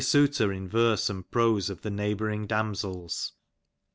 suitor 0.03 0.51
In 0.51 0.67
yerse 0.71 1.11
and 1.11 1.29
prose 1.29 1.69
of 1.69 1.81
the 1.83 1.91
neighbouring 1.91 2.47
damsels. 2.47 3.33